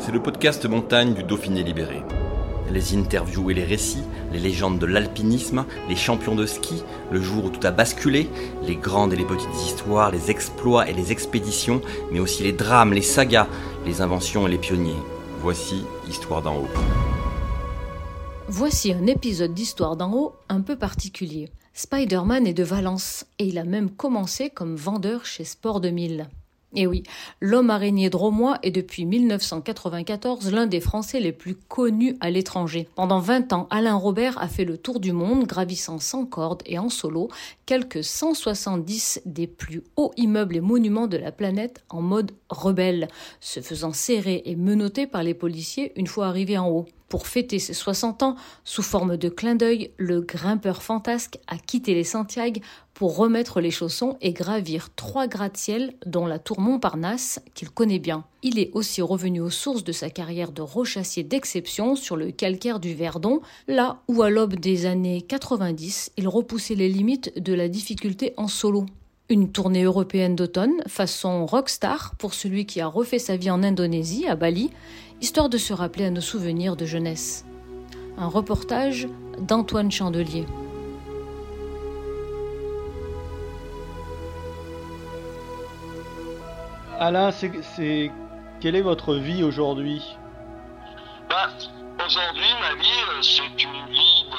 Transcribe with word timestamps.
C'est 0.00 0.12
le 0.12 0.22
podcast 0.22 0.64
montagne 0.64 1.12
du 1.12 1.22
Dauphiné 1.22 1.62
libéré. 1.62 2.02
Les 2.72 2.96
interviews 2.96 3.50
et 3.50 3.54
les 3.54 3.64
récits, 3.64 4.02
les 4.32 4.38
légendes 4.38 4.78
de 4.78 4.86
l'alpinisme, 4.86 5.66
les 5.90 5.96
champions 5.96 6.34
de 6.34 6.46
ski, 6.46 6.82
le 7.10 7.20
jour 7.20 7.44
où 7.44 7.50
tout 7.50 7.66
a 7.66 7.70
basculé, 7.70 8.30
les 8.62 8.76
grandes 8.76 9.12
et 9.12 9.16
les 9.16 9.26
petites 9.26 9.54
histoires, 9.62 10.10
les 10.10 10.30
exploits 10.30 10.88
et 10.88 10.94
les 10.94 11.12
expéditions, 11.12 11.82
mais 12.10 12.18
aussi 12.18 12.42
les 12.42 12.52
drames, 12.52 12.94
les 12.94 13.02
sagas, 13.02 13.46
les 13.84 14.00
inventions 14.00 14.48
et 14.48 14.50
les 14.50 14.58
pionniers. 14.58 15.02
Voici 15.42 15.84
Histoire 16.08 16.40
d'en 16.40 16.56
haut. 16.56 16.68
Voici 18.48 18.94
un 18.94 19.06
épisode 19.06 19.52
d'Histoire 19.52 19.96
d'en 19.96 20.14
haut 20.14 20.32
un 20.48 20.62
peu 20.62 20.76
particulier. 20.76 21.50
Spider-Man 21.74 22.46
est 22.46 22.54
de 22.54 22.64
Valence 22.64 23.26
et 23.38 23.44
il 23.44 23.58
a 23.58 23.64
même 23.64 23.90
commencé 23.90 24.48
comme 24.48 24.76
vendeur 24.76 25.26
chez 25.26 25.44
Sport 25.44 25.82
2000. 25.82 26.26
Et 26.76 26.86
oui, 26.86 27.02
l'homme 27.40 27.68
araignée 27.68 28.10
dromois 28.10 28.58
est 28.62 28.70
depuis 28.70 29.04
1994 29.04 30.52
l'un 30.52 30.68
des 30.68 30.80
Français 30.80 31.18
les 31.18 31.32
plus 31.32 31.56
connus 31.56 32.16
à 32.20 32.30
l'étranger. 32.30 32.88
Pendant 32.94 33.18
20 33.18 33.52
ans, 33.52 33.66
Alain 33.70 33.96
Robert 33.96 34.40
a 34.40 34.46
fait 34.46 34.64
le 34.64 34.78
tour 34.78 35.00
du 35.00 35.12
monde, 35.12 35.46
gravissant 35.46 35.98
sans 35.98 36.26
corde 36.26 36.62
et 36.66 36.78
en 36.78 36.88
solo 36.88 37.28
quelques 37.66 38.04
170 38.04 39.22
des 39.26 39.48
plus 39.48 39.82
hauts 39.96 40.12
immeubles 40.16 40.56
et 40.56 40.60
monuments 40.60 41.08
de 41.08 41.16
la 41.16 41.32
planète 41.32 41.82
en 41.88 42.02
mode 42.02 42.30
rebelle, 42.50 43.08
se 43.40 43.60
faisant 43.60 43.92
serrer 43.92 44.42
et 44.44 44.54
menotter 44.54 45.08
par 45.08 45.24
les 45.24 45.34
policiers 45.34 45.92
une 45.96 46.06
fois 46.06 46.26
arrivé 46.26 46.56
en 46.56 46.68
haut. 46.68 46.86
Pour 47.08 47.26
fêter 47.26 47.58
ses 47.58 47.74
60 47.74 48.22
ans, 48.22 48.36
sous 48.62 48.84
forme 48.84 49.16
de 49.16 49.28
clin 49.28 49.56
d'œil, 49.56 49.90
le 49.96 50.20
grimpeur 50.20 50.80
fantasque 50.80 51.38
a 51.48 51.58
quitté 51.58 51.92
les 51.92 52.04
Santiago 52.04 52.60
pour 53.00 53.16
remettre 53.16 53.62
les 53.62 53.70
chaussons 53.70 54.18
et 54.20 54.34
gravir 54.34 54.90
trois 54.94 55.26
gratte-ciel, 55.26 55.94
dont 56.04 56.26
la 56.26 56.38
tour 56.38 56.60
Montparnasse, 56.60 57.40
qu'il 57.54 57.70
connaît 57.70 57.98
bien. 57.98 58.26
Il 58.42 58.58
est 58.58 58.68
aussi 58.74 59.00
revenu 59.00 59.40
aux 59.40 59.48
sources 59.48 59.84
de 59.84 59.92
sa 59.92 60.10
carrière 60.10 60.52
de 60.52 60.60
rochassier 60.60 61.22
d'exception 61.22 61.96
sur 61.96 62.14
le 62.14 62.30
calcaire 62.30 62.78
du 62.78 62.92
Verdon, 62.92 63.40
là 63.68 64.02
où 64.06 64.20
à 64.20 64.28
l'aube 64.28 64.56
des 64.56 64.84
années 64.84 65.22
90, 65.22 66.12
il 66.18 66.28
repoussait 66.28 66.74
les 66.74 66.90
limites 66.90 67.42
de 67.42 67.54
la 67.54 67.70
difficulté 67.70 68.34
en 68.36 68.48
solo. 68.48 68.84
Une 69.30 69.50
tournée 69.50 69.84
européenne 69.84 70.36
d'automne, 70.36 70.82
façon 70.86 71.46
rockstar 71.46 72.14
pour 72.16 72.34
celui 72.34 72.66
qui 72.66 72.82
a 72.82 72.86
refait 72.86 73.18
sa 73.18 73.38
vie 73.38 73.50
en 73.50 73.62
Indonésie, 73.62 74.26
à 74.26 74.36
Bali, 74.36 74.68
histoire 75.22 75.48
de 75.48 75.56
se 75.56 75.72
rappeler 75.72 76.04
à 76.04 76.10
nos 76.10 76.20
souvenirs 76.20 76.76
de 76.76 76.84
jeunesse. 76.84 77.46
Un 78.18 78.26
reportage 78.26 79.08
d'Antoine 79.40 79.90
Chandelier. 79.90 80.44
Alain, 87.02 87.30
c'est 87.32 88.12
quelle 88.60 88.76
est 88.76 88.82
votre 88.82 89.14
vie 89.14 89.42
aujourd'hui? 89.42 90.02
Bah, 91.30 91.48
Aujourd'hui, 92.04 92.52
ma 92.60 92.74
vie, 92.74 93.00
euh, 93.08 93.22
c'est 93.22 93.62
une 93.62 93.86
vie 93.86 94.24
de, 94.30 94.36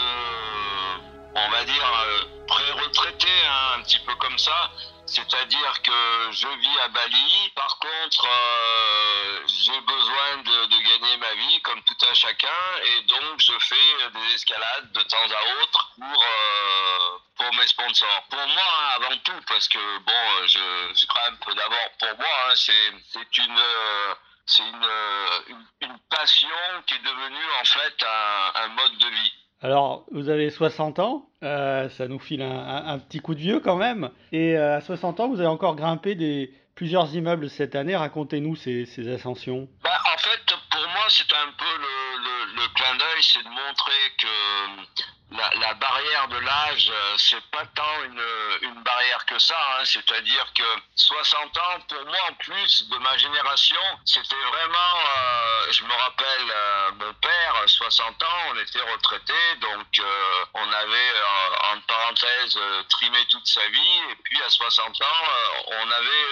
on 1.34 1.50
va 1.50 1.64
dire, 1.64 1.92
euh, 2.06 2.46
pré-retraité, 2.48 3.32
hein, 3.48 3.80
un 3.80 3.82
petit 3.82 4.00
peu 4.06 4.14
comme 4.16 4.38
ça. 4.38 4.70
C'est-à-dire 5.08 5.82
que 5.82 6.32
je 6.32 6.48
vis 6.48 6.80
à 6.86 6.88
Bali. 6.90 7.52
Par 7.56 7.80
contre, 7.80 8.26
euh, 8.26 9.40
j'ai 9.48 9.82
besoin 9.82 10.38
de, 10.46 10.62
gagner 10.82 11.18
ma 11.18 11.34
vie 11.34 11.62
comme 11.62 11.82
tout 11.84 11.98
un 12.10 12.14
chacun, 12.14 12.48
et 12.86 13.02
donc 13.04 13.40
je 13.40 13.54
fais 13.60 14.10
des 14.14 14.36
escalades 14.36 14.92
de 14.94 15.02
temps 15.02 15.18
à 15.18 15.64
autre 15.64 15.92
euh, 16.00 16.06
pour 16.14 16.24
mes 17.62 17.68
sponsors. 17.68 18.24
Pour 18.30 18.40
moi, 18.40 18.48
hein, 18.48 18.98
avant 18.98 19.18
tout, 19.24 19.40
parce 19.48 19.68
que 19.68 19.78
bon, 19.78 20.48
je, 20.48 20.60
je 20.96 21.06
un 21.06 21.36
peu 21.46 21.54
d'abord 21.54 21.90
pour 22.00 22.18
moi. 22.18 22.36
Hein, 22.50 22.54
c'est 22.56 22.92
c'est 23.14 23.38
une 23.38 23.58
euh, 23.58 24.14
c'est 24.46 24.64
une, 24.64 25.56
une, 25.56 25.90
une 25.90 25.98
passion 26.10 26.48
qui 26.88 26.96
est 26.96 27.04
devenue 27.04 27.48
en 27.62 27.66
fait 27.66 28.04
un, 28.04 28.64
un 28.64 28.68
mode 28.70 28.98
de 28.98 29.08
vie. 29.08 29.34
Alors, 29.64 30.06
vous 30.12 30.30
avez 30.30 30.50
60 30.50 30.98
ans, 30.98 31.30
euh, 31.44 31.88
ça 31.90 32.08
nous 32.08 32.18
file 32.18 32.42
un, 32.42 32.50
un, 32.50 32.88
un, 32.94 33.00
petit 33.00 33.20
coup 33.20 33.36
de 33.36 33.40
vieux 33.40 33.60
quand 33.60 33.76
même. 33.76 34.10
Et 34.32 34.58
euh, 34.58 34.78
à 34.78 34.82
60 34.82 35.20
ans, 35.20 35.30
vous 35.30 35.40
avez 35.40 35.48
encore 35.48 35.76
grimpé 35.76 36.16
des, 36.16 36.52
plusieurs 36.74 37.14
immeubles 37.14 37.48
cette 37.48 37.76
année. 37.76 37.96
Racontez-nous 37.96 38.56
ces, 38.56 38.88
ces 38.88 39.08
ascensions. 39.14 39.68
Bah, 39.84 39.92
en 40.12 40.18
fait, 40.18 40.42
pour 40.72 40.82
moi, 40.82 41.06
c'est 41.10 41.32
un 41.32 41.52
peu 41.56 41.78
le, 41.78 42.24
le, 42.24 42.62
le 42.62 42.68
clin 42.74 42.96
d'œil, 42.96 43.22
c'est 43.22 43.44
de 43.44 43.50
montrer 43.50 44.02
que 44.18 44.28
la, 45.32 45.50
la 45.56 45.74
barrière 45.76 46.28
de 46.28 46.38
l'âge, 46.38 46.92
c'est 47.18 47.44
pas 47.52 47.66
tant 47.74 48.04
une, 48.04 48.24
une 48.62 48.84
barrière 48.84 49.26
que 49.26 49.40
ça. 49.40 49.58
Hein. 49.80 49.86
C'est-à-dire 49.86 50.46
que 50.54 50.64
60 50.96 51.58
ans, 51.58 51.80
pour 51.88 52.06
moi, 52.06 52.18
en 52.30 52.34
plus 52.34 52.88
de 52.90 52.98
ma 52.98 53.18
génération, 53.18 53.82
c'était 54.06 54.36
vraiment, 54.36 54.96
euh, 55.08 55.72
je 55.72 55.84
me 55.84 55.94
rappelle, 55.94 56.52
euh, 56.54 56.92
mon 57.00 57.14
père, 57.14 57.64
60 57.66 58.24
ans, 58.24 58.28
on 58.50 58.60
était 58.60 58.82
retraité, 58.82 59.56
donc 59.62 59.88
euh, 60.00 60.46
on 60.54 60.74
avait, 60.74 61.14
en 61.74 61.80
parenthèse, 61.82 62.60
trimé 62.90 63.26
toute 63.30 63.48
sa 63.48 63.68
vie, 63.70 64.00
et 64.12 64.16
puis 64.24 64.42
à 64.44 64.50
60 64.50 65.02
ans, 65.02 65.28
on 65.68 65.92
avait, 65.92 66.26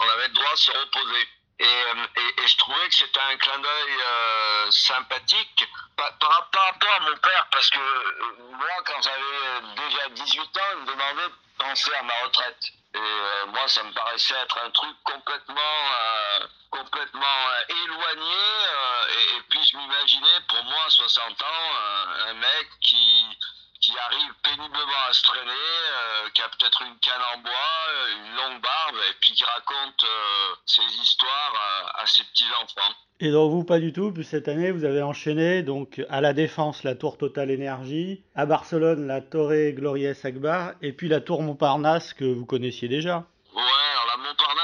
on 0.00 0.08
avait 0.10 0.28
le 0.28 0.34
droit 0.34 0.52
de 0.52 0.58
se 0.58 0.70
reposer. 0.70 1.28
Et, 1.60 1.64
et, 1.64 2.42
et, 2.42 2.48
je 2.48 2.56
trouvais 2.56 2.88
que 2.88 2.94
c'était 2.94 3.20
un 3.20 3.36
clin 3.36 3.58
d'œil 3.58 3.96
euh, 4.00 4.70
sympathique 4.72 5.64
par, 5.96 6.12
par, 6.18 6.50
par, 6.50 6.64
rapport 6.66 6.92
à 6.92 7.00
mon 7.00 7.16
père, 7.16 7.46
parce 7.50 7.70
que 7.70 7.78
moi, 8.52 8.68
quand 8.86 9.02
j'avais 9.02 9.74
déjà 9.76 10.08
18 10.10 10.40
ans, 10.40 10.60
il 10.72 10.80
me 10.80 10.86
demandait 10.86 11.28
de 11.28 11.34
penser 11.58 11.94
à 11.94 12.02
ma 12.02 12.14
retraite. 12.24 12.72
Et 12.94 12.98
euh, 12.98 13.46
moi, 13.46 13.66
ça 13.66 13.82
me 13.82 13.92
paraissait 13.92 14.34
être 14.34 14.58
un 14.64 14.70
truc 14.70 14.96
complètement, 15.02 15.60
euh, 15.60 16.46
complètement 16.70 17.48
éloigné. 17.68 18.44
Et, 19.10 19.36
et, 19.36 19.40
puis, 19.50 19.64
je 19.64 19.76
m'imaginais, 19.76 20.40
pour 20.48 20.62
moi, 20.64 20.84
à 20.86 20.90
60 20.90 21.42
ans, 21.42 21.70
un 22.28 22.34
mec 22.34 22.68
qui 22.80 22.93
péniblement 24.64 25.04
à 25.08 25.12
se 25.12 25.22
traîner, 25.22 25.50
euh, 25.50 26.28
qui 26.34 26.42
a 26.42 26.48
peut-être 26.48 26.82
une 26.82 26.96
canne 26.98 27.22
en 27.34 27.38
bois, 27.42 27.50
une 28.16 28.36
longue 28.36 28.62
barbe, 28.62 28.96
et 29.10 29.14
puis 29.20 29.32
qui 29.32 29.44
raconte 29.44 30.04
euh, 30.04 30.54
ses 30.66 30.82
histoires 30.82 31.54
à, 31.94 32.02
à 32.02 32.06
ses 32.06 32.24
petits-enfants. 32.24 32.94
Et 33.20 33.30
donc 33.30 33.50
vous, 33.52 33.64
pas 33.64 33.78
du 33.78 33.92
tout, 33.92 34.12
puis 34.12 34.24
cette 34.24 34.48
année, 34.48 34.70
vous 34.70 34.84
avez 34.84 35.02
enchaîné 35.02 35.62
donc 35.62 36.02
à 36.08 36.20
la 36.20 36.32
Défense 36.32 36.82
la 36.82 36.94
Tour 36.94 37.16
Total 37.18 37.50
Énergie, 37.50 38.22
à 38.34 38.46
Barcelone 38.46 39.06
la 39.06 39.20
Torre 39.20 39.72
Gloriès 39.72 40.24
Akbar, 40.24 40.72
et 40.82 40.92
puis 40.92 41.08
la 41.08 41.20
Tour 41.20 41.42
Montparnasse 41.42 42.12
que 42.14 42.24
vous 42.24 42.46
connaissiez 42.46 42.88
déjà. 42.88 43.24
Ouais, 43.54 43.62
alors 43.62 44.16
la 44.16 44.28
Montparnasse, 44.28 44.63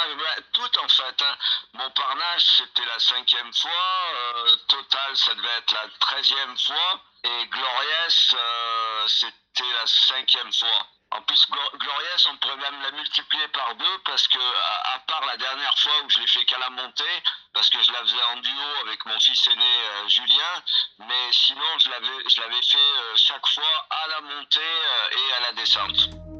Hein. 1.00 1.36
Montparnasse, 1.74 2.44
c'était 2.58 2.84
la 2.84 2.98
cinquième 2.98 3.52
fois, 3.54 3.70
euh, 4.14 4.56
Total, 4.68 5.16
ça 5.16 5.34
devait 5.34 5.56
être 5.58 5.72
la 5.72 5.88
treizième 5.98 6.58
fois, 6.58 7.00
et 7.24 7.46
Gloriès, 7.46 8.34
euh, 8.34 9.08
c'était 9.08 9.72
la 9.80 9.86
cinquième 9.86 10.52
fois. 10.52 10.86
En 11.12 11.22
plus, 11.22 11.44
Gloriès, 11.50 12.26
on 12.26 12.36
pourrait 12.36 12.56
même 12.56 12.82
la 12.82 12.92
multiplier 12.92 13.48
par 13.48 13.74
deux 13.74 13.98
parce 14.04 14.28
que, 14.28 14.38
à, 14.38 15.00
part 15.08 15.26
la 15.26 15.36
dernière 15.38 15.76
fois 15.76 15.92
où 16.04 16.10
je 16.10 16.20
l'ai 16.20 16.26
fait 16.28 16.44
qu'à 16.44 16.58
la 16.58 16.70
montée, 16.70 17.22
parce 17.52 17.68
que 17.68 17.82
je 17.82 17.90
la 17.90 17.98
faisais 18.00 18.22
en 18.22 18.36
duo 18.36 18.76
avec 18.82 19.04
mon 19.06 19.18
fils 19.18 19.44
aîné 19.48 19.64
euh, 19.64 20.08
Julien, 20.08 20.62
mais 21.00 21.32
sinon, 21.32 21.78
je 21.78 21.90
l'avais, 21.90 22.62
fait 22.62 23.16
chaque 23.16 23.46
fois 23.48 23.86
à 23.90 24.08
la 24.08 24.20
montée 24.20 24.60
et 24.60 25.32
à 25.32 25.40
la 25.40 25.52
descente. 25.52 26.39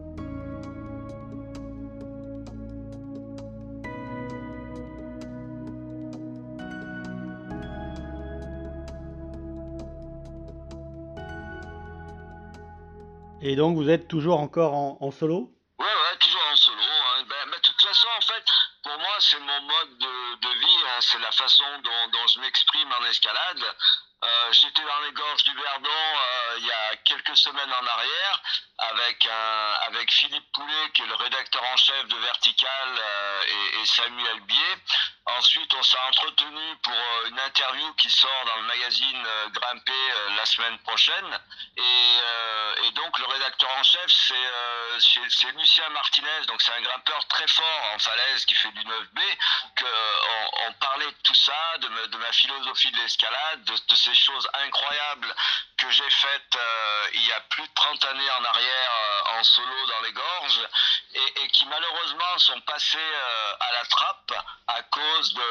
Et 13.50 13.56
donc 13.56 13.75
vous 13.75 13.91
êtes 13.91 14.06
toujours 14.06 14.38
encore 14.38 14.75
en, 14.75 15.11
solo? 15.11 15.50
Ouais, 15.81 16.17
toujours 16.20 16.47
en 16.52 16.55
solo. 16.55 16.79
Hein. 16.79 17.25
Ben, 17.29 17.50
ben, 17.50 17.56
de 17.56 17.62
toute 17.62 17.82
façon, 17.82 18.06
en 18.17 18.20
fait, 18.20 18.44
pour 18.85 18.97
moi, 18.97 19.17
c'est 19.19 19.41
mon 19.41 19.61
mode 19.62 19.99
de, 19.99 20.49
vie, 20.61 20.79
hein. 20.87 21.00
c'est 21.00 21.19
la 21.19 21.32
façon 21.32 21.64
dont, 21.82 22.26
je 22.29 22.38
m'exprime 22.38 22.88
en 22.93 23.05
escalade. 23.06 23.64
Euh, 24.23 24.52
j'étais 24.52 24.82
dans 24.82 25.00
les 25.05 25.12
gorges 25.12 25.43
du 25.43 25.55
Verdon 25.55 25.88
euh, 25.88 26.58
il 26.58 26.67
y 26.67 26.70
a 26.70 26.97
quelques 27.05 27.37
semaines 27.37 27.73
en 27.73 27.87
arrière 27.87 28.43
avec 29.91 30.12
Philippe 30.12 30.52
Poulet 30.52 30.91
qui 30.94 31.02
est 31.02 31.06
le 31.06 31.14
rédacteur 31.14 31.62
en 31.73 31.76
chef 31.76 32.06
de 32.06 32.17
Vertical 32.17 32.88
euh, 32.99 33.43
et, 33.82 33.87
Samuel 33.87 34.41
Bier. 34.43 34.76
Ensuite, 35.26 35.72
on 35.75 35.82
s'est 35.82 35.99
entretenu 36.08 36.76
pour 36.82 36.94
une 37.28 37.38
interview 37.38 37.94
qui 37.94 38.11
sort 38.11 38.44
dans 38.46 38.56
le 38.56 38.62
magazine 38.62 39.22
Grimper 39.52 40.12
la 40.37 40.44
semaine 40.46 40.78
prochaine. 40.78 41.38
Et, 41.76 42.90
donc 42.94 43.19
le 43.19 43.26
rédacteur 43.26 43.70
en 43.78 43.82
chef 43.84 44.06
c'est 44.08 45.52
Lucien 45.52 45.88
Martinez, 45.90 46.46
donc 46.49 46.61
c'est 46.61 46.72
un 46.72 46.81
grimpeur 46.82 47.25
très 47.28 47.46
fort 47.46 47.90
en 47.94 47.99
falaise 47.99 48.44
qui 48.46 48.55
fait 48.55 48.72
du 48.72 48.81
9B. 48.81 49.14
Donc, 49.14 49.84
on, 50.67 50.72
parlait 50.75 51.06
de 51.06 51.17
tout 51.23 51.34
ça, 51.34 51.78
de, 51.78 52.16
ma 52.16 52.32
philosophie 52.32 52.90
de 52.90 52.96
l'escalade, 52.99 53.64
de, 53.64 53.94
ces 53.94 54.14
choses 54.14 54.49
incroyables 54.64 55.34
que 55.76 55.90
j'ai 55.90 56.11
faites 56.11 56.56
euh, 56.56 57.08
il 57.14 57.26
y 57.26 57.32
a 57.32 57.40
plus 57.40 57.62
de 57.62 57.75
30 57.75 58.05
années 58.05 58.31
en 58.38 58.44
arrière 58.44 58.90
euh, 58.93 59.38
en 59.38 59.44
solo 59.44 59.87
dans 59.87 60.00
les 60.02 60.12
gorges 60.12 60.69
qui 61.60 61.66
malheureusement 61.66 62.38
sont 62.38 62.58
passées 62.62 62.96
euh, 62.96 63.52
à 63.60 63.72
la 63.72 63.84
trappe 63.84 64.32
à 64.66 64.82
cause 64.84 65.34
de 65.34 65.42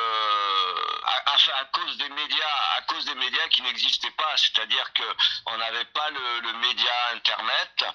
à, 1.05 1.59
à, 1.59 1.65
cause 1.65 1.97
des 1.97 2.09
médias 2.09 2.55
à 2.77 2.81
cause 2.81 3.05
des 3.05 3.13
médias 3.13 3.47
qui 3.49 3.61
n'existaient 3.61 4.17
pas 4.17 4.35
c'est-à-dire 4.37 4.91
que 4.93 5.03
on 5.45 5.57
n'avait 5.57 5.85
pas 5.85 6.09
le, 6.09 6.39
le, 6.39 6.53
média 6.53 6.91
internet 7.13 7.85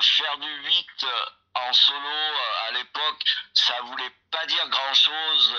faire 0.00 0.38
du 0.38 0.48
8 0.48 1.06
en 1.54 1.72
solo 1.72 2.34
à 2.68 2.70
l'époque, 2.72 3.24
ça 3.54 3.74
voulait 3.86 4.12
pas 4.30 4.44
dire 4.46 4.68
grand 4.68 4.94
chose 4.94 5.56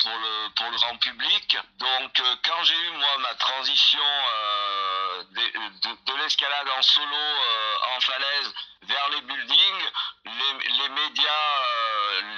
pour 0.00 0.16
le 0.16 0.48
pour 0.54 0.70
le 0.70 0.76
grand 0.76 0.96
public. 0.98 1.58
Donc 1.78 2.22
quand 2.44 2.64
j'ai 2.64 2.76
eu 2.76 2.90
moi 2.92 3.18
ma 3.18 3.34
transition 3.34 4.10
de, 5.32 6.22
l'escalade 6.22 6.68
en 6.78 6.82
solo 6.82 7.16
en 7.96 8.00
falaise 8.00 8.54
vers 8.82 9.08
les 9.10 9.20
buildings, 9.22 9.90
les, 10.58 10.88
médias 10.88 11.62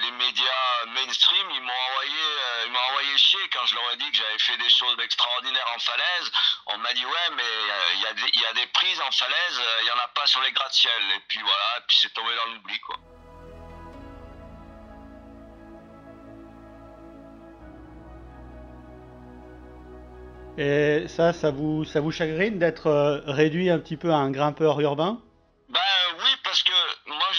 les 0.02 0.10
médias 0.12 0.86
mainstream, 0.94 1.46
ils 1.54 1.60
m'ont 1.62 1.80
envoyé 1.90 2.24
ils 2.66 2.72
m'ont 2.72 2.86
envoyé 2.90 3.16
chier 3.18 3.48
quand 3.52 3.66
je 3.66 3.74
leur 3.74 3.92
ai 3.92 3.96
dit 3.96 4.10
que 4.10 4.16
j'avais 4.16 4.38
fait 4.38 4.56
des 4.58 4.70
choses 4.70 4.96
extraordinaires 5.02 5.70
en 5.74 5.78
falaise. 5.78 6.32
On 6.66 6.78
m'a 6.78 6.92
dit 6.92 7.04
ouais 7.04 7.28
mais 7.36 7.52
il 7.94 8.00
y 8.00 8.06
a, 8.06 8.12
des, 8.12 8.38
y 8.38 8.46
a 8.46 8.52
des 8.52 8.66
prises 8.68 9.00
en 9.00 9.10
falaise, 9.10 9.62
il 9.82 9.86
y 9.86 9.90
en 9.90 9.98
a 9.98 10.08
pas 10.08 10.26
sur 10.26 10.42
les 10.42 10.52
gratte-ciel. 10.52 11.02
Et 11.16 11.20
puis 11.28 11.40
voilà, 11.40 11.84
puis 11.88 11.98
c'est 12.00 12.12
tombé 12.12 12.30
dans 12.36 12.52
l'oubli 12.52 12.78
quoi. 12.80 12.96
Et 20.58 21.08
ça, 21.08 21.32
ça 21.32 21.50
vous, 21.50 21.84
ça 21.84 22.00
vous 22.00 22.10
chagrine 22.10 22.58
d'être 22.58 22.86
euh, 22.88 23.20
réduit 23.24 23.70
un 23.70 23.78
petit 23.78 23.96
peu 23.96 24.12
à 24.12 24.16
un 24.16 24.30
grimpeur 24.30 24.78
urbain? 24.80 25.18
Ben 25.70 25.80
oui, 26.18 26.31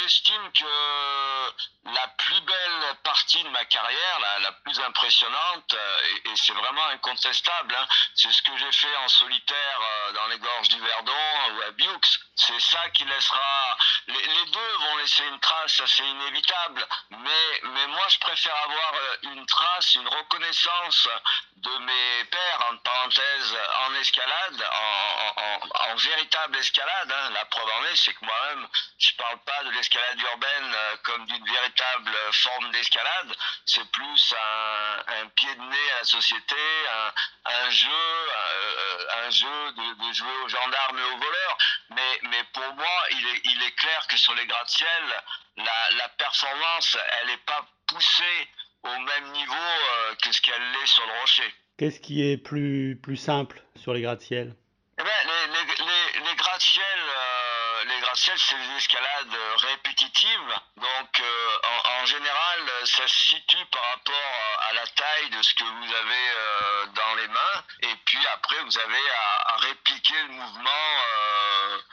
j'estime 0.04 0.52
que 0.52 1.94
la 1.94 2.08
plus 2.18 2.42
belle 2.42 2.96
partie 3.04 3.44
de 3.44 3.50
ma 3.50 3.64
carrière, 3.66 4.20
la, 4.22 4.40
la 4.40 4.52
impressionnante, 4.80 5.74
euh, 5.74 6.02
et, 6.26 6.36
c'est 6.36 6.54
vraiment 6.54 6.86
incontestable, 6.88 7.76
hein, 7.76 7.88
c'est 8.16 8.32
ce 8.32 8.42
que 8.42 8.58
j'ai 8.58 8.72
fait 8.72 8.96
en 8.98 9.08
solitaire 9.08 9.80
euh, 9.82 10.12
dans 10.14 10.28
les 10.28 10.40
gorges 10.40 10.70
du 10.70 10.80
Verdon 10.80 11.52
ou 11.52 11.62
à 11.62 11.72
Biux. 11.72 12.20
C'est 12.36 12.60
ça 12.60 12.90
qui 12.90 13.06
laissera. 13.06 13.78
Les, 14.08 14.46
deux 14.48 14.78
vont 14.80 14.98
laisser 14.98 15.24
une 15.28 15.40
trace, 15.40 15.76
ça 15.76 15.86
c'est 15.88 16.06
inévitable. 16.06 16.86
Mais, 17.12 17.62
mais 17.64 17.88
moi 17.88 18.08
je 18.10 18.20
préfère 18.20 18.56
avoir 18.56 18.94
une 19.24 19.46
trace, 19.46 19.96
une 19.96 20.08
reconnaissance 20.08 21.08
de 21.64 21.78
mes 21.78 22.24
pères, 22.26 22.68
en 22.72 22.78
parenthèse, 22.78 23.58
en 23.88 23.96
escalade, 23.96 24.70
en, 25.92 25.96
véritable 25.96 26.58
escalade. 26.58 27.12
Hein. 27.12 27.30
La 27.32 27.46
preuve 27.46 27.70
en 27.80 27.86
est, 27.86 27.96
c'est 27.96 28.14
que 28.14 28.26
moi-même, 28.26 28.68
je 28.98 29.14
parle 29.16 29.38
pas 29.46 29.64
de 29.64 29.70
l'escalade 29.72 30.20
urbaine 30.20 30.74
euh, 30.76 30.98
comme 31.04 31.26
d'une 31.26 31.46
véritable 31.46 32.12
forme 32.32 32.72
d'escalade. 32.72 33.36
C'est 33.66 33.90
plus 33.92 34.34
un, 34.34 34.63
un, 35.22 35.28
pied 35.30 35.54
de 35.56 35.62
nez 35.62 35.92
à 35.96 36.00
la 36.00 36.04
société, 36.04 36.56
un, 36.92 37.12
un 37.52 37.70
jeu, 37.70 37.90
un, 37.90 39.26
un 39.26 39.30
jeu 39.30 39.72
de, 39.72 40.08
de, 40.08 40.14
jouer 40.14 40.38
aux 40.44 40.50
gendarmes 40.50 41.00
et 41.00 41.04
aux 41.04 41.18
voleurs. 41.18 41.58
Mais, 41.92 42.20
mais 42.30 42.44
pour 42.54 42.74
moi, 42.76 43.04
il 43.12 43.28
est, 43.28 43.42
il 43.46 43.64
est 43.64 43.76
clair 43.76 44.08
que 44.08 44.18
sur 44.18 44.34
les 44.36 44.46
gratte-ciel, 44.46 45.04
la, 45.58 45.90
la 45.98 46.10
performance, 46.10 46.98
elle 47.22 47.28
n'est 47.28 47.38
pas 47.46 47.66
poussée 47.88 48.48
au 48.84 49.00
même 49.00 49.32
niveau 49.32 49.54
euh, 49.54 50.16
que 50.22 50.32
ce 50.32 50.42
qu'elle 50.42 50.72
l'est 50.72 50.88
sur 50.88 51.06
le 51.06 51.20
rocher. 51.22 51.54
Qu'est-ce 51.78 52.00
qui 52.00 52.30
est 52.30 52.38
plus, 52.38 53.00
plus 53.02 53.18
simple 53.18 53.62
sur 53.76 53.94
les 53.94 54.02
gratte-ciel? 54.02 54.56
Eh 55.00 55.04
ben, 55.04 55.10
Les, 55.26 55.48
les, 55.54 55.66
les, 55.86 56.30
les 56.30 56.36
gratte-ciel, 56.36 56.84
euh, 57.00 57.44
gratte-ciel, 58.02 58.38
c'est 58.38 58.56
des 58.58 58.76
escalades 58.78 59.38
répétitives. 59.58 60.54
Donc, 60.78 61.20
euh, 61.20 61.24
en, 62.04 62.06
général, 62.06 62.60
ça 62.86 63.08
se 63.08 63.20
situe 63.30 63.66
par 63.72 63.82
rapport 63.82 64.60
à 64.70 64.74
la 64.74 64.86
taille 64.88 65.30
de 65.30 65.42
ce 65.42 65.54
que 65.54 65.64
vous 65.64 65.94
avez 65.94 66.30
euh, 66.36 66.86
dans 66.88 67.16
les 67.16 67.28
mains. 67.28 67.64
Et 67.82 67.96
puis 68.06 68.28
après, 68.28 68.60
vous 68.64 68.78
avez 68.78 69.10
à, 69.46 69.56
répliquer 69.58 70.22
le 70.24 70.34
mouvement 70.34 71.02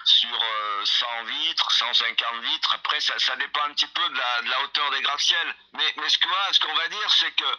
sur 0.04 0.44
100 0.84 1.24
vitres, 1.24 1.70
150 1.70 2.42
vitres. 2.42 2.74
Après, 2.74 3.00
ça, 3.00 3.36
dépend 3.36 3.62
un 3.64 3.72
petit 3.72 3.86
peu 3.86 4.08
de 4.08 4.16
la, 4.48 4.60
hauteur 4.62 4.90
des 4.90 5.02
gratte-ciel. 5.02 5.54
Mais, 5.74 5.94
mais 5.96 6.08
ce 6.08 6.18
qu'on 6.18 6.52
ce 6.52 6.60
qu'on 6.60 6.74
va 6.74 6.88
dire, 6.88 7.12
c'est 7.12 7.32
que 7.32 7.58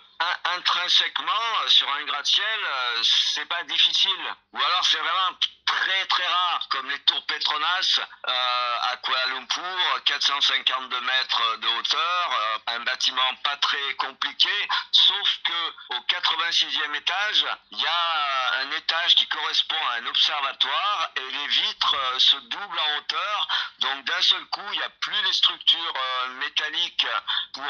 intrinsèquement, 0.56 1.68
sur 1.68 1.90
un 1.94 2.04
gratte-ciel, 2.04 2.60
c'est 3.04 3.48
pas 3.48 3.64
difficile. 3.64 4.36
Ou 4.54 4.58
alors, 4.58 4.86
c'est 4.86 5.00
vraiment 5.00 5.38
très 5.82 6.06
très 6.06 6.28
rare, 6.28 6.68
comme 6.70 6.90
les 6.90 7.00
tours 7.00 7.26
Petronas 7.26 8.00
euh, 8.28 8.92
à 8.92 8.98
Kuala 8.98 9.26
Lumpur, 9.34 10.04
452 10.06 11.02
mètres 11.02 11.58
de 11.58 11.68
hauteur, 11.68 12.30
euh, 12.32 12.58
un 12.76 12.80
bâtiment 12.82 13.36
pas 13.44 13.58
très 13.58 13.96
compliqué, 13.96 14.70
sauf 14.92 15.40
que 15.44 15.96
au 15.96 16.00
86e 16.02 16.96
étage, 16.96 17.46
il 17.72 17.80
y 17.80 17.88
a 17.88 18.60
un 18.62 18.72
étage 18.72 19.16
qui 19.16 19.28
correspond 19.28 19.88
à 19.90 19.94
un 19.96 20.06
observatoire 20.06 21.12
et 21.16 21.32
les 21.32 21.48
vitres 21.48 21.96
euh, 21.96 22.20
se 22.20 22.36
doublent 22.36 22.80
en 22.80 22.98
hauteur, 22.98 23.48
donc 23.80 24.06
d'un 24.06 24.22
seul 24.22 24.46
coup, 24.46 24.68
il 24.74 24.78
n'y 24.78 24.84
a 24.84 24.90
plus 24.90 25.22
les 25.24 25.34
structures 25.34 25.94
métalliques 26.40 27.08
pour, 27.54 27.64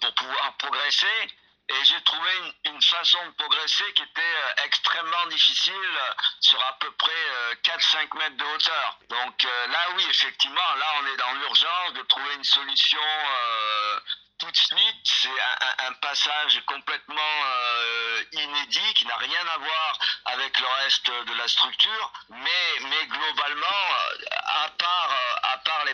pour 0.00 0.14
pouvoir 0.14 0.56
progresser 0.56 1.28
et 1.68 1.84
j'ai 1.84 2.00
trouvé 2.02 2.30
une, 2.64 2.82
façon 2.82 3.18
de 3.26 3.30
progresser 3.32 3.92
qui 3.94 4.02
était 4.02 4.20
euh, 4.20 4.64
extrêmement 4.64 5.26
difficile 5.28 5.72
euh, 5.74 6.12
sur 6.40 6.60
à 6.62 6.76
peu 6.78 6.90
près 6.92 7.10
euh, 7.10 7.54
4-5 7.64 8.18
mètres 8.18 8.36
de 8.36 8.44
hauteur. 8.44 8.98
Donc 9.08 9.44
euh, 9.44 9.66
là 9.68 9.86
oui, 9.96 10.06
effectivement, 10.10 10.74
là 10.76 10.86
on 11.00 11.06
est 11.06 11.16
dans 11.16 11.32
l'urgence 11.32 11.92
de 11.94 12.02
trouver 12.02 12.34
une 12.34 12.44
solution 12.44 13.00
euh, 13.00 14.00
tout 14.38 14.50
de 14.50 14.56
suite. 14.56 15.00
C'est 15.04 15.40
un, 15.78 15.92
passage 15.94 16.62
complètement 16.66 17.44
euh, 17.46 18.24
inédit 18.32 18.94
qui 18.94 19.06
n'a 19.06 19.16
rien 19.16 19.46
à 19.48 19.58
voir 19.58 19.98
avec 20.26 20.60
le 20.60 20.66
reste 20.66 21.10
de 21.10 21.32
la 21.34 21.48
structure, 21.48 22.12
mais, 22.28 22.80
mais 22.80 23.06
globalement, 23.06 23.86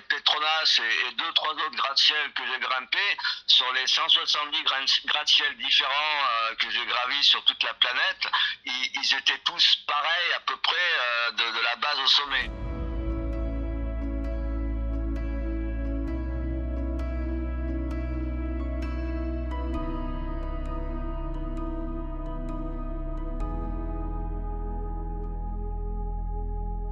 Petronas 0.02 0.80
et, 0.80 1.12
deux, 1.14 1.32
trois 1.34 1.52
autres 1.52 1.76
gratte-ciel 1.76 2.32
que 2.32 2.42
j'ai 2.46 2.58
grimpés, 2.60 3.16
sur 3.46 3.72
les 3.72 3.86
170 3.86 4.62
gratte-ciel 5.06 5.56
différents 5.56 5.90
euh, 6.24 6.54
que 6.56 6.70
j'ai 6.70 6.84
gravis 6.86 7.24
sur 7.24 7.44
toute 7.44 7.62
la 7.62 7.74
planète, 7.74 8.28
ils, 8.64 8.90
ils, 8.94 9.14
étaient 9.14 9.38
tous 9.44 9.76
pareils 9.86 10.32
à 10.36 10.40
peu 10.40 10.56
près 10.56 10.76
euh, 10.76 11.30
de 11.32 11.60
la 11.64 11.76
base 11.76 11.98
au 12.00 12.06
sommet. 12.06 12.59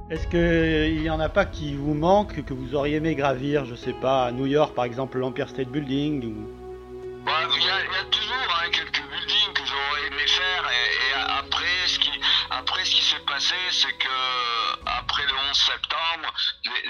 Est-ce 0.09 0.25
qu'il 0.25 1.01
n'y 1.03 1.09
en 1.11 1.19
a 1.19 1.29
pas 1.29 1.45
qui 1.45 1.75
vous 1.75 1.93
manque, 1.93 2.43
que 2.43 2.53
vous 2.55 2.73
auriez 2.73 2.95
aimé 2.95 3.13
gravir, 3.13 3.65
je 3.65 3.75
sais 3.75 3.93
pas, 3.93 4.25
à 4.25 4.31
New 4.31 4.47
York 4.47 4.73
par 4.73 4.85
exemple, 4.85 5.19
l'Empire 5.19 5.49
State 5.49 5.69
Building 5.69 6.25
ou... 6.25 6.49
Il 7.27 7.29
ouais, 7.29 7.61
y, 7.61 7.69
a 7.69 8.05
toujours 8.09 8.33
hein, 8.33 8.69
quelques 8.71 9.03
buildings 9.07 9.53
que 9.53 9.61
j'aurais 9.67 10.07
aimé 10.07 10.25
faire 10.25 10.65
et, 10.71 11.11
et, 11.11 11.39
après 11.39 11.65
ce 11.85 11.99
qui 11.99 12.09
après 12.49 12.83
ce 12.85 12.95
qui 12.95 13.03
s'est 13.03 13.23
passé 13.27 13.53
c'est 13.69 13.95
que 13.99 14.09
après 14.85 15.23
le 15.27 15.33
11 15.51 15.55
septembre, 15.55 16.28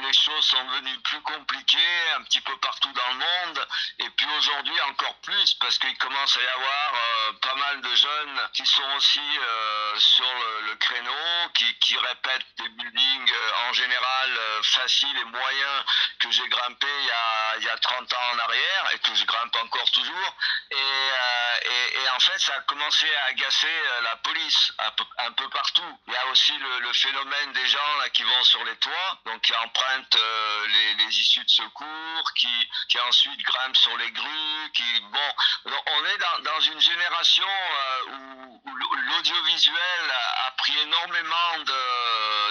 les, 0.01 0.13
choses 0.13 0.45
sont 0.45 0.63
devenues 0.65 0.99
plus 1.01 1.21
compliquées 1.21 2.11
un 2.15 2.23
petit 2.23 2.41
peu 2.41 2.55
partout 2.57 2.91
dans 2.93 3.09
le 3.09 3.15
monde. 3.15 3.67
Et 3.99 4.09
puis 4.11 4.27
aujourd'hui 4.37 4.79
encore 4.81 5.15
plus 5.21 5.53
parce 5.55 5.77
qu'il 5.77 5.97
commence 5.97 6.37
à 6.37 6.41
y 6.41 6.47
avoir 6.47 6.93
euh, 6.93 7.33
pas 7.41 7.55
mal 7.55 7.81
de 7.81 7.95
jeunes 7.95 8.49
qui 8.53 8.65
sont 8.65 8.89
aussi 8.97 9.19
euh, 9.19 9.99
sur 9.99 10.33
le, 10.65 10.75
créneau, 10.75 11.49
qui, 11.53 11.73
qui, 11.79 11.97
répètent 11.97 12.45
des 12.57 12.69
buildings 12.69 13.33
en 13.67 13.73
général 13.73 14.39
faciles 14.63 15.17
et 15.17 15.25
moyens 15.25 15.83
que 16.19 16.31
j'ai 16.31 16.47
grimpé 16.47 16.87
il 16.87 17.05
y, 17.05 17.11
a, 17.11 17.57
il 17.57 17.63
y 17.65 17.69
a 17.69 17.77
30 17.77 18.13
ans 18.13 18.33
en 18.33 18.39
arrière 18.39 18.89
et 18.93 18.99
que 18.99 19.13
je 19.13 19.25
grimpe 19.25 19.55
encore 19.55 19.91
toujours. 19.91 20.35
Et, 20.71 22.09
en 22.15 22.19
fait, 22.19 22.39
ça 22.39 22.53
a 22.55 22.61
commencé 22.61 23.05
à 23.15 23.25
agacer 23.25 23.81
la 24.03 24.15
police 24.17 24.73
un 24.79 24.91
peu, 24.91 25.03
un 25.19 25.31
peu 25.31 25.47
partout. 25.49 25.99
Il 26.07 26.13
y 26.13 26.17
a 26.17 26.27
aussi 26.27 26.57
le, 26.57 26.79
le 26.79 26.93
phénomène 26.93 27.53
des 27.53 27.67
gens 27.67 27.97
là, 27.99 28.09
qui 28.09 28.23
vont 28.23 28.43
sur 28.43 28.63
les 28.65 28.75
toits, 28.77 29.17
donc 29.25 29.41
qui 29.41 29.55
empruntent 29.55 29.88
euh, 30.15 30.67
les, 30.97 31.19
issues 31.19 31.43
de 31.43 31.49
secours, 31.49 32.33
qui, 32.35 32.69
qui 32.87 32.99
ensuite 32.99 33.41
grimpent 33.41 33.75
sur 33.75 33.97
les 33.97 34.11
grues, 34.11 34.71
qui 34.73 34.99
bon, 35.11 35.33
on 35.65 36.05
est 36.05 36.17
dans, 36.43 36.59
une 36.61 36.79
génération 36.79 37.47
euh, 37.47 38.11
où, 38.11 38.61
l'audiovisuel 38.67 40.13
a 40.45 40.51
pris 40.51 40.77
énormément 40.77 41.63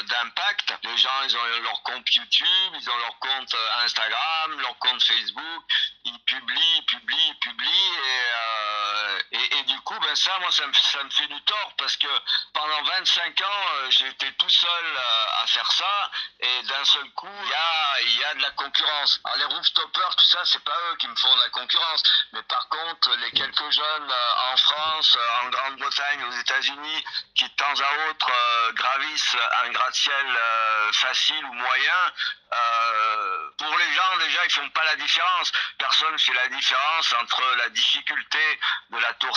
d'impact. 0.09 0.75
Les 0.83 0.97
gens, 0.97 1.23
ils 1.25 1.37
ont 1.37 1.62
leur 1.62 1.83
compte 1.83 2.14
YouTube, 2.14 2.73
ils 2.80 2.90
ont 2.90 2.97
leur 2.97 3.18
compte 3.18 3.54
euh, 3.54 3.85
Instagram, 3.85 4.61
leur 4.61 4.76
compte 4.78 5.02
Facebook, 5.02 5.64
ils 6.04 6.18
publient, 6.21 6.83
publient, 6.87 7.35
publient 7.40 7.68
et, 7.68 8.23
ben 10.00 10.14
ça, 10.16 10.38
moi, 10.40 10.50
ça 10.50 10.66
me, 10.66 10.72
ça 10.72 11.02
me 11.02 11.10
fait 11.10 11.26
du 11.26 11.40
tort 11.42 11.72
parce 11.78 11.96
que 11.96 12.06
pendant 12.52 12.82
25 12.82 13.40
ans, 13.40 13.66
euh, 13.74 14.06
été 14.10 14.32
tout 14.32 14.48
seul 14.48 14.98
à 15.42 15.46
faire 15.46 15.70
ça 15.72 16.10
et 16.40 16.62
d'un 16.64 16.84
seul 16.84 17.10
coup, 17.10 17.28
il 17.42 17.48
y 17.48 17.54
a, 17.54 18.02
y 18.02 18.24
a 18.24 18.34
de 18.34 18.42
la 18.42 18.50
concurrence. 18.52 19.20
Alors 19.24 19.36
les 19.38 19.54
rooftoppers, 19.56 20.16
tout 20.16 20.24
ça, 20.24 20.40
c'est 20.44 20.62
pas 20.64 20.76
eux 20.90 20.96
qui 20.96 21.08
me 21.08 21.16
font 21.16 21.34
de 21.34 21.40
la 21.40 21.50
concurrence, 21.50 22.02
mais 22.32 22.42
par 22.42 22.68
contre, 22.68 23.14
les 23.16 23.30
quelques 23.32 23.70
jeunes 23.70 24.14
en 24.52 24.56
France, 24.56 25.18
en 25.42 25.48
Grande-Bretagne, 25.48 26.24
aux 26.24 26.40
États-Unis, 26.40 27.04
qui 27.34 27.44
de 27.44 27.54
temps 27.54 27.80
à 27.80 28.10
autre 28.10 28.30
gravissent 28.74 29.36
un 29.64 29.70
gratte-ciel 29.70 30.38
facile 30.92 31.44
ou 31.44 31.52
moyen, 31.54 32.12
euh, 32.50 33.50
pour 33.58 33.76
les 33.76 33.92
gens, 33.92 34.16
déjà, 34.18 34.44
ils 34.44 34.50
font 34.50 34.68
pas 34.70 34.84
la 34.84 34.96
différence. 34.96 35.52
Personne 35.76 36.18
fait 36.18 36.32
la 36.32 36.48
différence 36.48 37.12
entre 37.20 37.42
la 37.58 37.68
difficulté 37.68 38.60
de 38.90 38.98
la 38.98 39.12
tour 39.14 39.36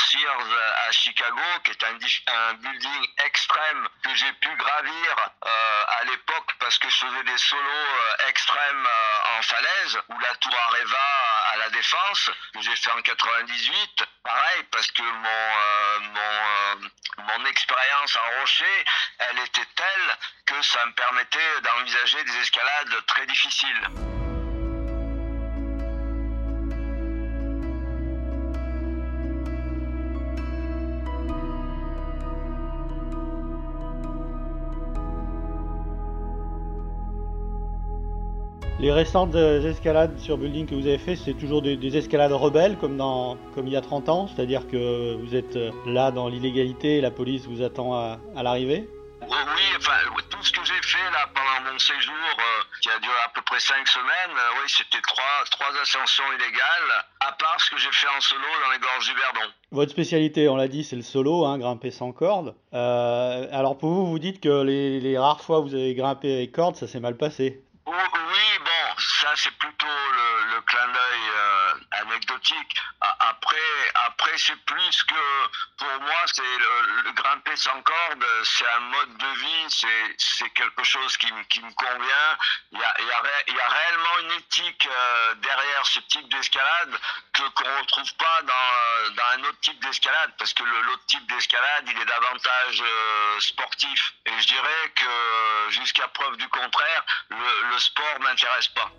à 0.88 0.91
Chicago, 0.91 1.41
qui 1.63 1.72
est 1.72 1.84
un, 1.84 2.53
building 2.53 3.08
extrême 3.25 3.88
que 4.03 4.15
j'ai 4.15 4.31
pu 4.34 4.50
gravir 4.55 5.15
euh, 5.46 5.84
à 6.00 6.03
l'époque 6.05 6.51
parce 6.60 6.77
que 6.79 6.89
je 6.89 6.96
faisais 6.96 7.24
des 7.24 7.38
solos 7.38 7.62
euh, 7.62 8.27
extrêmes 8.29 8.86
euh, 8.86 9.38
en 9.38 9.41
falaise, 9.41 10.00
ou 10.10 10.20
la 10.20 10.36
tour 10.36 10.55
Areva 10.70 10.98
à 11.53 11.58
la 11.58 11.70
Défense, 11.70 12.31
que 12.53 12.62
j'ai 12.62 12.75
fait 12.75 12.91
en 12.91 13.01
98. 13.01 14.03
Pareil, 14.24 14.63
parce 14.72 14.91
que 14.91 15.01
mon, 15.01 15.27
euh, 15.27 16.00
mon, 16.00 17.24
mon 17.24 17.46
expérience 17.46 18.15
en 18.15 18.39
rocher, 18.39 18.86
elle 19.20 19.39
était 19.39 19.67
telle 19.75 20.17
que 20.46 20.62
ça 20.62 20.86
me 20.86 20.93
permettait 20.93 21.62
d'envisager 21.62 22.24
des 22.24 22.38
escalades 22.38 23.05
très 23.08 23.25
difficile. 23.25 24.20
Les 38.91 38.98
récentes 38.98 39.36
escalades 39.36 40.19
sur 40.19 40.38
building 40.38 40.67
que 40.67 40.75
vous 40.75 40.86
avez 40.86 40.98
fait, 40.98 41.15
c'est 41.15 41.33
toujours 41.33 41.62
des, 41.62 41.77
des, 41.77 41.95
escalades 41.95 42.33
rebelles 42.33 42.77
comme, 42.77 42.98
dans, 42.98 43.38
comme 43.55 43.65
il 43.65 43.71
y 43.71 43.77
a 43.77 43.81
30 43.81 44.10
ans, 44.10 44.27
c'est-à-dire 44.27 44.67
que 44.67 45.15
vous 45.15 45.33
êtes 45.33 45.57
là 45.86 46.12
dans 46.12 46.27
l'illégalité 46.27 46.98
et 46.98 47.01
la 47.01 47.10
police 47.10 47.45
vous 47.45 47.62
attend 47.62 47.93
à, 47.93 48.19
à 48.36 48.43
l'arrivée? 48.43 48.89
Oui, 49.21 49.63
enfin, 49.77 49.93
tout 50.29 50.43
ce 50.43 50.51
que 50.51 50.65
j'ai 50.65 50.81
fait 50.81 51.10
là 51.10 51.25
pendant 51.33 51.71
mon 51.71 51.79
séjour, 51.79 52.12
euh, 52.38 52.63
qui 52.81 52.89
a 52.89 53.00
duré 53.00 53.15
à 53.24 53.29
peu 53.33 53.41
près 53.43 53.62
cinq 53.62 53.88
semaines, 53.88 54.36
euh, 54.36 54.60
oui, 54.62 54.67
c'était 54.67 55.01
trois, 55.07 55.45
trois 55.51 55.71
ascensions 55.81 56.25
illégales, 56.36 57.05
à 57.21 57.31
part 57.31 57.62
ce 57.62 57.71
que 57.71 57.77
j'ai 57.77 57.91
fait 57.93 58.07
en 58.17 58.19
solo 58.19 58.41
dans 58.41 58.71
les 58.74 58.79
gorges 58.79 59.07
du 59.07 59.13
Verdon. 59.13 59.53
Votre 59.71 59.91
spécialité, 59.91 60.50
on 60.50 60.57
l'a 60.57 60.67
dit, 60.67 60.83
c'est 60.83 60.98
le 60.98 61.01
solo, 61.01 61.45
hein, 61.45 61.57
grimper 61.57 61.91
sans 61.91 62.12
corde. 62.12 62.55
Euh, 62.74 63.48
alors 63.53 63.77
pour 63.77 63.91
vous, 63.91 64.07
vous 64.07 64.19
dites 64.19 64.41
que 64.41 64.63
les, 64.63 65.00
les, 65.00 65.17
rares 65.17 65.39
fois 65.39 65.62
où 65.62 65.63
vous 65.63 65.75
avez 65.75 65.95
grimpé 65.95 66.33
avec 66.33 66.51
corde, 66.51 66.75
ça 66.75 66.88
s'est 66.88 67.00
mal 67.00 67.15
passé. 67.15 67.63
Oui, 67.85 68.59
bon, 68.59 68.95
ça 68.97 69.29
c'est 69.35 69.57
plutôt 69.57 69.88
le, 69.88 70.55
le 70.55 70.61
clin 70.61 70.88
d'œil 70.88 71.29
euh, 71.35 71.70
anecdotique. 72.01 72.75
Après, 73.01 73.91
après 74.08 74.38
c'est 74.38 74.60
plus 74.65 75.03
que 75.03 75.15
pour 75.77 76.01
moi, 76.01 76.22
c'est 76.34 76.41
le, 76.41 77.12
grimper 77.13 77.55
sans 77.55 77.81
corde, 77.81 78.25
c'est 78.43 78.67
un 78.67 78.79
mode 78.79 79.17
de 79.17 79.27
vie, 79.39 80.15
c'est 80.17 80.50
quelque 80.51 80.84
chose 80.84 81.17
qui, 81.17 81.27
qui, 81.50 81.62
me 81.62 81.72
convient. 81.74 82.38
Il 82.72 82.79
y 82.79 82.84
a, 82.84 83.01
y 83.01 83.60
a, 83.60 83.67
réellement 83.67 84.20
une 84.20 84.31
éthique 84.31 84.88
euh, 84.88 85.36
derrière 85.36 85.86
ce 85.86 86.00
type 86.01 86.27
d'escalade 86.29 87.00
que 87.34 87.43
qu'on 87.50 87.79
retrouve 87.79 88.13
pas 88.15 88.41
dans, 88.43 89.13
dans 89.15 89.25
un 89.34 89.43
autre 89.50 89.60
type 89.62 89.79
d'escalade, 89.81 90.31
parce 90.38 90.53
que 90.53 90.63
l'autre 90.63 91.05
type 91.08 91.25
d'escalade, 91.27 91.86
il 91.88 91.98
est 91.98 92.05
davantage 92.05 92.81
euh, 92.81 93.39
sportif. 93.39 94.13
Et 94.25 94.39
je 94.39 94.48
dirais 94.48 94.93
que 94.96 95.72
jusqu'à 95.72 96.08
preuve 96.10 96.38
du 96.38 96.48
contraire, 96.50 97.03
le, 97.29 97.70
le 97.72 97.79
sport 97.79 98.20
m'intéresse 98.20 98.67
pas. 98.70 98.91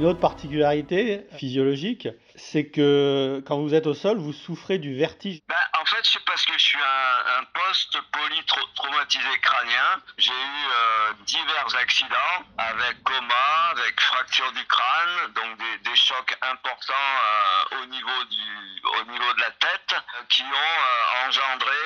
Une 0.00 0.06
autre 0.06 0.18
particularité 0.18 1.26
physiologique, 1.36 2.08
c'est 2.34 2.70
que 2.70 3.44
quand 3.46 3.58
vous 3.58 3.74
êtes 3.74 3.86
au 3.86 3.92
sol, 3.92 4.16
vous 4.16 4.32
souffrez 4.32 4.78
du 4.78 4.94
vertige. 4.94 5.40
Ben, 5.46 5.54
en 5.78 5.84
fait, 5.84 6.00
c'est 6.04 6.24
parce 6.24 6.46
que 6.46 6.54
je 6.54 6.64
suis 6.64 6.78
un, 6.78 7.40
un 7.40 7.44
post-polytraumatisé 7.52 9.28
crânien. 9.42 10.00
J'ai 10.16 10.32
eu 10.32 10.64
euh, 10.72 11.12
divers 11.26 11.76
accidents 11.78 12.16
avec 12.56 13.02
coma, 13.02 13.68
avec 13.72 14.00
fracture 14.00 14.50
du 14.52 14.64
crâne, 14.64 15.32
donc 15.34 15.58
des, 15.58 15.96
chocs 15.96 16.34
importants 16.50 16.94
euh, 16.94 17.82
au, 17.82 17.84
niveau 17.84 18.24
du, 18.30 18.80
au 19.02 19.12
niveau 19.12 19.34
de 19.34 19.40
la 19.42 19.50
tête, 19.50 20.00
qui 20.30 20.44
ont 20.44 20.46
euh, 20.46 21.28
engendré 21.28 21.76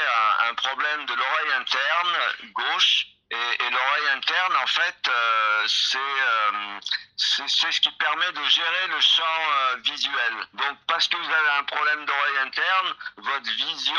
un 0.49 0.55
problème 0.55 1.05
de 1.07 1.15
l'oreille 1.15 1.53
interne 1.59 2.53
gauche 2.53 3.09
et, 3.35 3.65
et 3.65 3.71
l'oreille 3.71 4.17
interne, 4.17 4.57
en 4.63 4.67
fait, 4.67 5.09
euh, 5.09 5.63
c'est 5.67 5.99
euh, 5.99 6.81
c'est 7.17 7.73
ce 7.73 7.81
qui 7.81 7.91
permet 7.93 8.33
de 8.33 8.45
gérer 8.49 8.87
le 8.89 9.01
champ 9.01 9.23
euh, 9.23 9.77
visuel. 9.85 10.35
Donc, 10.55 10.77
parce 10.87 11.09
que 11.09 11.17
vous 11.17 11.31
avez 11.31 11.59
un 11.59 11.65
problème 11.65 12.05
d'oreille 12.05 12.39
interne, 12.45 12.95
votre 13.19 13.51
vision 13.51 13.95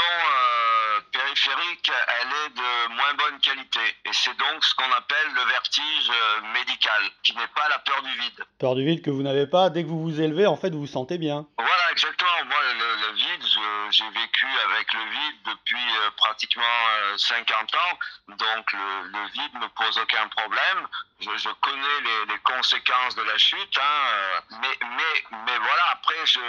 périphérique, 1.11 1.91
elle 2.21 2.27
est 2.27 2.49
de 2.55 2.93
moins 2.95 3.13
bonne 3.15 3.39
qualité. 3.39 3.79
Et 4.05 4.13
c'est 4.13 4.35
donc 4.37 4.63
ce 4.63 4.75
qu'on 4.75 4.91
appelle 4.91 5.33
le 5.33 5.41
vertige 5.43 6.11
médical, 6.53 7.01
qui 7.23 7.35
n'est 7.35 7.47
pas 7.47 7.67
la 7.69 7.79
peur 7.79 8.01
du 8.01 8.11
vide. 8.17 8.45
Peur 8.59 8.75
du 8.75 8.85
vide 8.85 9.01
que 9.03 9.09
vous 9.09 9.23
n'avez 9.23 9.47
pas, 9.47 9.69
dès 9.69 9.83
que 9.83 9.87
vous 9.87 10.01
vous 10.01 10.21
élevez, 10.21 10.45
en 10.47 10.55
fait, 10.55 10.69
vous 10.71 10.81
vous 10.81 10.87
sentez 10.87 11.17
bien. 11.17 11.45
Voilà, 11.57 11.91
exactement. 11.91 12.45
Moi, 12.45 12.57
le, 12.73 13.07
le 13.07 13.13
vide, 13.13 13.43
j'ai 13.91 14.09
vécu 14.09 14.47
avec 14.69 14.93
le 14.93 15.03
vide 15.03 15.35
depuis 15.45 15.85
pratiquement 16.17 16.63
50 17.17 17.75
ans. 17.75 17.99
Donc, 18.29 18.71
le, 18.73 19.07
le 19.11 19.24
vide 19.33 19.53
ne 19.55 19.67
pose 19.67 19.97
aucun 19.97 20.27
problème. 20.29 20.87
Je, 21.21 21.49
connais 21.61 22.01
les, 22.27 22.37
conséquences 22.39 23.15
de 23.15 23.23
la 23.23 23.37
chute, 23.37 23.77
hein, 23.77 24.41
mais, 24.61 24.77
mais, 24.81 25.37
mais 25.45 25.57
voilà, 25.57 25.83
après, 25.91 26.25
je, 26.25 26.39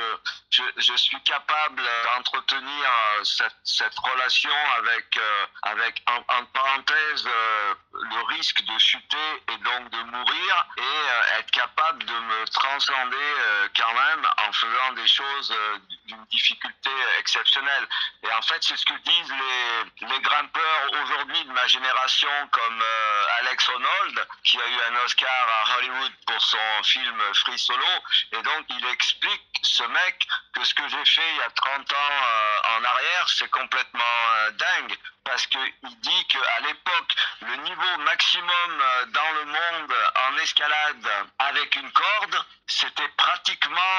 je, 0.76 0.96
suis 0.96 1.20
capable 1.22 1.82
d'entretenir 2.04 2.90
cette, 3.22 3.54
cette, 3.64 3.98
relation 3.98 4.50
avec, 4.78 5.16
euh, 5.16 5.46
avec 5.62 6.02
en, 6.08 6.18
en 6.34 6.44
parenthèse, 6.46 7.26
euh, 7.26 7.74
le 7.92 8.36
risque 8.36 8.62
de 8.62 8.78
chuter 8.78 9.42
et 9.52 9.56
donc 9.58 9.90
de 9.90 10.02
mourir, 10.02 10.66
et 10.76 10.80
euh, 10.80 11.38
être 11.38 11.50
capable 11.52 12.04
de 12.04 12.12
me 12.12 12.46
transcender 12.46 13.16
quand 13.76 13.94
même 13.94 14.26
en 14.48 14.52
faisant 14.52 14.92
des 14.94 15.06
choses 15.08 15.54
d'une 16.06 16.24
difficulté 16.26 16.90
exceptionnelle. 17.18 17.86
Et 18.22 18.32
en 18.32 18.42
fait, 18.42 18.62
c'est 18.62 18.76
ce 18.76 18.84
que 18.84 18.94
disent 18.94 19.32
les, 19.32 20.06
les 20.08 20.20
grimpeurs 20.20 20.90
aujourd'hui 21.02 21.44
de 21.44 21.52
ma 21.52 21.66
génération, 21.66 22.28
comme 22.50 22.65
Alex 23.38 23.68
Honnold, 23.68 24.28
qui 24.44 24.58
a 24.58 24.66
eu 24.66 24.80
un 24.92 24.96
Oscar 25.04 25.48
à 25.48 25.78
Hollywood 25.78 26.12
pour 26.26 26.40
son 26.40 26.82
film 26.84 27.20
Free 27.34 27.58
Solo. 27.58 27.84
Et 28.32 28.42
donc, 28.42 28.66
il 28.70 28.86
explique, 28.86 29.42
ce 29.62 29.84
mec, 29.84 30.26
que 30.54 30.64
ce 30.64 30.74
que 30.74 30.88
j'ai 30.88 31.04
fait 31.04 31.30
il 31.30 31.36
y 31.36 31.42
a 31.42 31.50
30 31.50 31.92
ans 31.92 31.96
euh, 31.96 32.78
en 32.78 32.84
arrière, 32.84 33.28
c'est 33.28 33.50
complètement 33.50 34.50
dingue 34.58 34.96
parce 35.24 35.46
qu'il 35.48 35.72
dit 35.82 36.26
qu'à 36.28 36.60
l'époque, 36.60 37.14
le 37.40 37.56
niveau 37.56 37.98
maximum 38.04 38.82
dans 39.08 39.32
le 39.32 39.44
monde 39.44 39.94
en 40.28 40.36
escalade 40.38 41.08
avec 41.38 41.74
une 41.76 41.90
corde, 41.90 42.44
c'était 42.66 43.08
pratiquement 43.16 43.96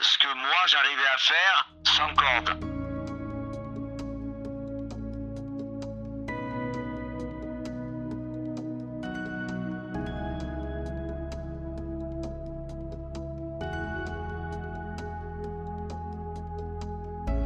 ce 0.00 0.18
que 0.18 0.28
moi 0.28 0.66
j'arrivais 0.66 1.06
à 1.06 1.18
faire 1.18 1.66
sans 1.84 2.14
corde. 2.14 2.91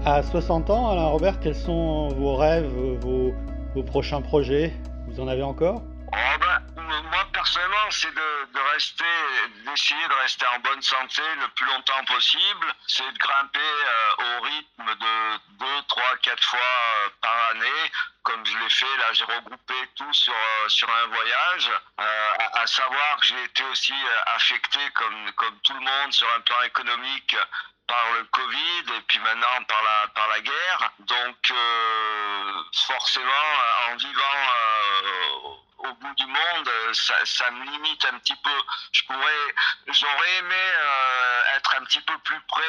À 0.08 0.22
60 0.22 0.70
ans, 0.70 0.92
Alain 0.92 1.08
Robert, 1.08 1.40
quels 1.40 1.56
sont 1.56 2.06
vos 2.14 2.36
rêves, 2.36 2.70
vos, 3.02 3.34
prochains 3.82 4.22
projets? 4.22 4.72
Vous 5.08 5.18
en 5.18 5.26
avez 5.26 5.42
encore? 5.42 5.82
Oh 5.82 6.38
ben, 6.38 6.82
Moi, 7.10 7.24
personnellement, 7.32 7.90
c'est 7.90 8.14
de, 8.14 8.72
rester, 8.72 9.04
d'essayer 9.66 10.06
de 10.06 10.22
rester 10.22 10.46
en 10.54 10.60
bonne 10.60 10.80
santé 10.80 11.22
le 11.42 11.48
plus 11.56 11.66
longtemps 11.66 12.04
possible. 12.06 12.66
C'est 12.86 13.02
de 13.02 13.18
grimper 13.18 13.58
euh, 13.58 14.38
au 14.38 14.42
rythme 14.44 14.94
de 14.94 15.38
2, 15.58 15.66
3, 15.88 16.02
4 16.22 16.40
fois 16.40 16.60
euh, 16.60 17.08
par 17.20 17.36
année 17.50 17.90
comme 18.22 18.44
je 18.44 18.58
l'ai 18.58 18.70
fait, 18.70 18.96
là, 18.98 19.12
j'ai 19.12 19.24
regroupé 19.24 19.74
tout 19.94 20.12
sur, 20.12 20.32
euh, 20.32 20.68
sur 20.68 20.88
un 20.88 21.06
voyage. 21.06 21.70
à, 21.96 22.60
à, 22.60 22.66
savoir 22.66 23.16
que 23.20 23.26
j'ai 23.26 23.44
été 23.44 23.62
aussi 23.70 23.94
affecté, 24.34 24.80
comme, 24.94 25.32
comme 25.36 25.56
tout 25.62 25.74
le 25.74 25.80
monde, 25.80 26.12
sur 26.12 26.26
un 26.36 26.40
plan 26.40 26.60
économique 26.62 27.36
par 27.86 28.04
le 28.18 28.24
Covid 28.24 28.96
et 28.96 29.00
puis 29.06 29.18
maintenant 29.20 29.62
par 29.68 29.82
la 29.82 30.08
par 30.14 30.28
la 30.28 30.40
guerre. 30.40 30.92
Donc 31.00 31.36
euh, 31.50 32.52
forcément, 32.86 33.48
en 33.90 33.96
vivant 33.96 34.38
euh, 34.54 35.88
au 35.88 35.94
bout 35.94 36.14
du 36.16 36.26
monde, 36.26 36.68
ça, 36.92 37.14
ça, 37.24 37.50
me 37.50 37.64
limite 37.64 38.04
un 38.12 38.18
petit 38.18 38.36
peu. 38.42 38.58
Je 38.92 39.02
pourrais, 39.04 39.54
j'aurais 39.88 40.38
aimé 40.38 40.54
euh, 40.54 41.56
être 41.56 41.76
un 41.80 41.84
petit 41.84 42.00
peu 42.00 42.14
plus 42.24 42.40
près 42.48 42.62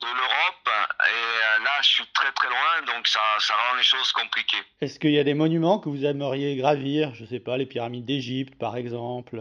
de 0.00 0.06
l'Europe 0.06 0.70
et 1.06 1.62
là, 1.64 1.82
je 1.82 1.88
suis 1.88 2.06
très 2.08 2.30
très 2.32 2.48
loin, 2.48 2.82
donc 2.86 3.06
ça, 3.06 3.20
ça 3.38 3.54
rend 3.54 3.76
les 3.76 3.82
choses 3.82 4.12
compliquées. 4.12 4.62
Est-ce 4.80 4.98
qu'il 4.98 5.12
y 5.12 5.18
a 5.18 5.24
des 5.24 5.34
monuments 5.34 5.78
que 5.78 5.88
vous 5.88 6.04
aimeriez 6.04 6.56
gravir? 6.56 7.14
Je 7.14 7.24
sais 7.24 7.40
pas, 7.40 7.56
les 7.56 7.66
pyramides 7.66 8.04
d'Égypte, 8.04 8.58
par 8.58 8.76
exemple. 8.76 9.40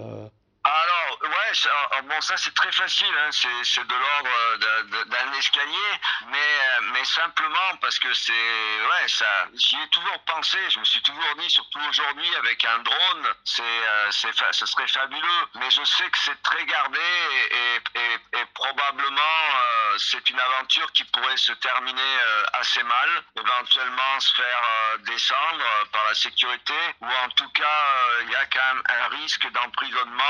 Ah, 1.26 2.02
bon, 2.02 2.20
ça 2.22 2.36
c'est 2.36 2.54
très 2.54 2.72
facile, 2.72 3.14
hein. 3.20 3.30
c'est 3.32 3.88
de 3.88 3.96
l'ordre 3.96 4.30
euh, 4.64 5.04
d'un 5.06 5.34
escalier, 5.34 6.00
mais, 6.28 6.38
euh, 6.38 6.80
mais 6.94 7.06
simplement 7.06 7.78
parce 7.80 7.98
que 8.00 8.14
c'est, 8.14 8.34
ouais, 8.34 9.08
ça, 9.08 9.48
j'y 9.54 9.78
ai 9.80 9.88
toujours 9.90 10.20
pensé, 10.26 10.58
je 10.70 10.80
me 10.80 10.86
suis 10.86 11.02
toujours 11.02 11.36
dit, 11.38 11.50
surtout 11.50 11.80
aujourd'hui 11.88 12.36
avec 12.38 12.66
un 12.66 12.80
drone, 12.80 13.28
c'est, 13.46 13.62
euh, 13.62 14.12
c'est, 14.12 14.34
ce 14.52 14.66
serait 14.66 14.88
fabuleux, 14.88 15.48
mais 15.56 15.70
je 15.72 15.84
sais 15.86 16.10
que 16.10 16.18
c'est 16.18 16.42
très 16.42 16.66
gardé 16.66 17.00
et, 17.52 18.00
et, 18.00 18.40
et 18.40 18.46
probablement 18.54 19.22
c'est 19.98 20.28
une 20.30 20.40
aventure 20.40 20.92
qui 20.94 21.04
pourrait 21.06 21.38
se 21.38 21.54
terminer 21.54 22.18
assez 22.54 22.82
mal, 22.84 23.24
éventuellement 23.38 24.20
se 24.20 24.34
faire 24.34 24.98
descendre 25.00 25.66
par 25.92 26.04
la 26.06 26.16
sécurité, 26.16 26.74
ou 27.00 27.06
en 27.06 27.30
tout 27.30 27.50
cas 27.50 27.86
il 28.24 28.32
y 28.32 28.36
a 28.36 28.46
quand 28.48 28.74
même 28.74 28.84
un 28.90 29.08
risque 29.18 29.50
d'emprisonnement 29.52 30.24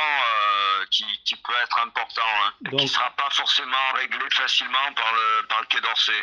qui, 0.89 1.05
qui, 1.25 1.35
peut 1.35 1.53
être 1.63 1.79
important, 1.79 2.21
hein, 2.43 2.53
qui 2.69 2.83
ne 2.83 2.87
sera 2.87 3.09
pas 3.11 3.29
forcément 3.31 3.91
réglé 3.95 4.25
facilement 4.31 4.93
par 4.95 5.11
le, 5.13 5.47
par 5.47 5.61
le 5.61 5.67
Quai 5.67 5.81
d'Orsay. 5.81 6.13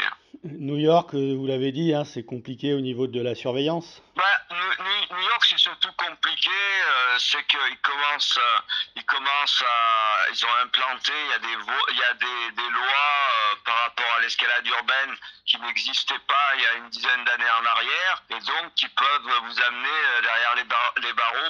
New 0.43 0.79
York, 0.79 1.13
euh, 1.15 1.35
vous 1.37 1.47
l'avez 1.47 1.71
dit, 1.71 1.93
hein, 1.93 2.05
c'est 2.05 2.25
compliqué 2.25 2.73
au 2.73 2.81
niveau 2.81 3.07
de 3.07 3.21
la 3.21 3.35
surveillance. 3.35 4.03
Bah, 4.17 4.25
New, 4.51 5.21
York, 5.21 5.45
c'est 5.47 5.59
surtout 5.59 5.93
compliqué, 5.99 6.51
euh, 6.51 7.19
c'est 7.19 7.47
qu'ils 7.47 7.79
commencent, 7.83 8.39
euh, 8.39 8.61
ils 8.97 9.05
commencent 9.05 9.63
à, 9.63 10.31
ils 10.33 10.45
ont 10.47 10.55
implanté, 10.63 11.13
il 11.13 11.31
y 11.31 11.35
a 11.35 11.39
des, 11.41 11.57
il 11.93 11.99
y 11.99 12.03
a 12.03 12.15
des, 12.15 12.57
des 12.57 12.71
lois 12.71 13.59
par 13.65 13.77
rapport 13.83 14.13
à 14.17 14.21
l'escalade 14.21 14.67
urbaine 14.67 15.15
qui 15.45 15.59
n'existaient 15.61 16.19
pas 16.27 16.55
il 16.57 16.63
y 16.63 16.67
a 16.67 16.75
une 16.75 16.89
dizaine 16.89 17.25
d'années 17.25 17.51
en 17.61 17.67
arrière, 17.67 18.23
et 18.31 18.41
donc 18.41 18.75
qui 18.77 18.89
peuvent 18.89 19.41
vous 19.45 19.61
amener 19.61 20.23
derrière 20.23 20.55
les, 20.57 20.65
les 21.00 21.00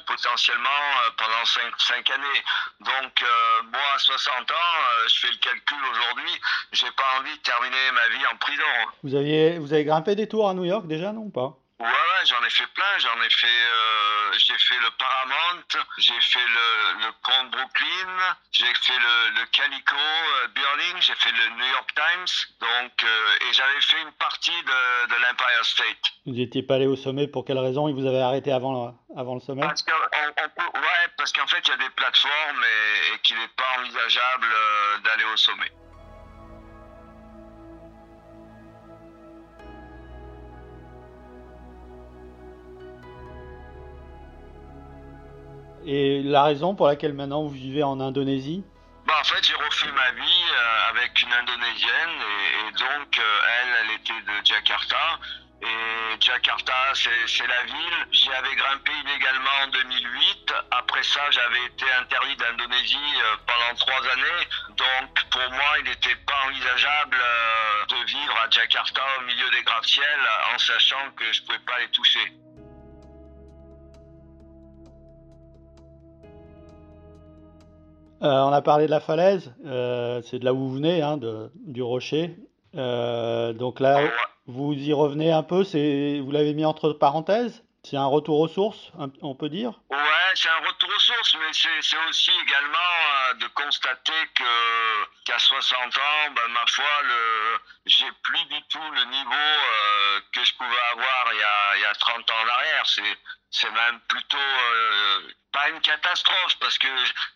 potentiellement 0.07 0.81
pendant 1.17 1.45
5, 1.45 2.11
années. 2.11 2.43
Donc 2.81 3.25
moi, 3.73 3.81
à 3.95 3.99
60 3.99 4.51
ans, 4.51 4.55
je 5.09 5.21
fais 5.21 5.31
le 5.31 5.39
calcul 5.39 5.79
aujourd'hui, 5.93 6.41
j'ai 6.73 6.91
pas 6.93 7.21
envie 7.21 7.37
de 7.37 7.43
terminer 7.43 7.93
ma 7.93 8.09
vie 8.17 8.27
en 8.33 8.37
prison. 8.37 8.63
Vous 9.03 9.15
aviez, 9.15 9.59
vous 9.59 9.73
avez 9.73 9.85
grimpé 9.85 10.15
des 10.15 10.29
tours 10.29 10.49
à 10.49 10.55
New 10.55 10.65
York 10.65 10.87
déjà, 10.87 11.13
non 11.13 11.31
pas? 11.31 11.60
Ouais, 11.81 12.21
j'en 12.27 12.45
ai 12.45 12.51
fait 12.51 12.67
plein. 12.75 12.99
J'en 12.99 13.23
ai 13.23 13.31
fait, 13.31 13.47
euh, 13.47 14.33
j'ai 14.37 14.59
fait 14.59 14.79
le 14.79 14.91
Paramount, 14.99 15.65
j'ai 15.97 16.21
fait 16.21 16.47
le, 16.47 17.07
le, 17.07 17.13
pont 17.25 17.45
de 17.45 17.51
Brooklyn, 17.57 18.37
j'ai 18.53 18.75
fait 18.75 18.99
le, 18.99 19.41
le 19.41 19.47
Calico 19.47 19.97
euh, 19.97 20.49
Building, 20.49 21.01
j'ai 21.01 21.15
fait 21.15 21.33
le 21.33 21.57
New 21.57 21.71
York 21.73 21.91
Times, 21.95 22.59
donc 22.61 22.93
euh, 23.03 23.49
et 23.49 23.53
j'avais 23.55 23.81
fait 23.81 24.03
une 24.03 24.13
partie 24.13 24.63
de, 24.63 25.07
de 25.09 25.15
l'Empire 25.23 25.65
State. 25.65 26.13
Vous 26.27 26.35
n'étiez 26.35 26.63
pas 26.63 26.75
allé 26.75 26.87
au 26.87 26.97
sommet 26.97 27.27
pour 27.27 27.47
quelle 27.47 27.59
raison? 27.59 27.89
Ils 27.89 27.95
vous 27.95 28.07
avaient 28.07 28.21
arrêté 28.21 28.53
avant, 28.53 28.95
avant 29.17 29.35
le 29.35 29.41
sommet? 29.41 29.63
Parce 29.63 29.83
Ouais, 29.83 31.09
parce 31.17 31.33
qu'en 31.33 31.47
fait 31.47 31.67
il 31.67 31.71
y 31.71 31.73
a 31.73 31.79
des 31.79 31.91
plateformes 31.97 32.63
et, 32.63 33.15
et 33.15 33.19
qu'il 33.21 33.39
n'est 33.39 33.49
pas 33.57 33.81
envisageable 33.81 34.49
d'aller 35.03 35.25
au 35.25 35.37
sommet. 35.39 35.73
Et 45.87 46.23
la 46.23 46.45
raison 46.45 46.75
pour 46.75 46.87
laquelle 46.87 47.15
maintenant 47.15 47.43
vous 47.43 47.51
vivez 47.51 47.83
en 47.83 48.01
Indonésie 48.01 48.63
bah, 49.07 49.15
En 49.21 49.25
fait, 49.25 49.43
j'ai 49.43 49.55
refait 49.55 49.93
ma 49.93 50.11
vie 50.13 50.45
euh, 50.53 50.91
avec 50.91 51.23
une 51.23 51.33
Indonésienne 51.33 52.21
et, 52.69 52.73
donc 52.73 53.19
euh, 53.19 53.41
elle, 53.63 53.69
elle 53.85 53.95
était 53.97 54.21
de 54.33 54.47
Jakarta. 54.47 55.19
Et 55.63 56.21
Jakarta, 56.21 56.73
c'est 56.95 57.47
la 57.47 57.65
ville. 57.65 58.07
J'y 58.13 58.33
avais 58.33 58.55
grimpé 58.57 58.93
illégalement 59.05 59.51
en 59.65 59.69
2008. 59.69 60.55
Après 60.71 61.03
ça, 61.03 61.21
j'avais 61.31 61.65
été 61.67 61.85
interdit 62.01 62.37
d'Indonésie 62.37 62.97
euh, 62.97 63.37
pendant 63.47 63.79
trois 63.79 64.01
années. 64.13 64.49
Donc, 64.71 65.23
pour 65.31 65.51
moi, 65.51 65.79
il 65.81 65.85
n'était 65.85 66.17
pas 66.27 66.47
envisageable 66.47 67.17
de 67.89 68.07
vivre 68.07 68.37
à 68.43 68.49
Jakarta 68.49 69.03
au 69.19 69.25
milieu 69.25 69.51
des 69.51 69.63
gratte-ciels 69.63 70.29
en 70.55 70.59
sachant 70.59 71.11
que 71.17 71.31
je 71.31 71.43
pouvais 71.43 71.59
pas 71.59 71.79
les 71.81 71.89
toucher. 71.89 72.33
On 78.21 78.53
a 78.53 78.63
parlé 78.63 78.87
de 78.87 78.91
la 78.91 79.01
falaise, 79.01 79.53
euh, 79.67 80.21
c'est 80.23 80.39
de 80.39 80.45
là 80.45 80.53
où 80.53 80.59
vous 80.59 80.75
venez, 80.75 81.03
hein, 81.03 81.19
du 81.55 81.83
rocher. 81.83 82.37
Euh, 82.77 83.53
donc 83.53 83.81
là, 83.81 84.03
vous 84.47 84.73
y 84.73 84.93
revenez 84.93 85.33
un 85.33 85.43
peu, 85.43 85.63
vous 85.63 86.31
l'avez 86.31 86.55
mis 86.55 86.65
entre 86.65 86.93
parenthèses 86.93 87.65
C'est 87.83 87.97
un 87.97 88.07
retour 88.07 88.41
aux 88.41 88.49
sources, 88.49 88.93
on 89.23 89.35
peut 89.35 89.49
dire? 89.49 89.81
Ouais, 89.91 89.99
c'est 90.35 90.49
un 90.49 90.69
retour 90.69 90.89
aux 90.95 91.01
sources, 91.01 91.37
mais 91.41 91.53
c'est 91.53 92.09
aussi 92.09 92.31
également 92.47 93.39
de 93.41 93.47
constater 93.55 94.13
que 94.35 94.45
qu'à 95.25 95.39
60 95.39 95.79
ans, 95.79 96.33
ben, 96.35 96.53
ma 96.53 96.67
foi, 96.69 96.85
j'ai 97.87 98.11
plus 98.23 98.45
du 98.45 98.63
tout 98.69 98.79
le 98.95 99.05
niveau 99.11 99.51
que 100.33 100.45
je 100.45 100.55
pouvais 100.55 100.85
avoir 100.93 101.33
il 101.33 101.39
y 101.39 101.43
a, 101.43 101.77
il 101.77 101.83
y 101.83 101.85
a 101.85 101.95
30 101.95 102.31
ans 102.31 102.45
en 102.45 102.49
arrière. 102.49 102.85
C'est 103.51 103.71
même 103.71 103.99
plutôt 104.09 104.39
pas 105.61 105.69
une 105.71 105.81
catastrophe 105.81 106.57
parce 106.61 106.79
que 106.79 106.89